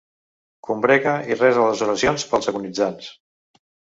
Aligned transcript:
Combrega 0.67 1.13
i 1.33 1.37
resa 1.41 1.67
les 1.67 1.83
oracions 1.87 2.27
pels 2.31 2.51
agonitzants. 2.53 3.13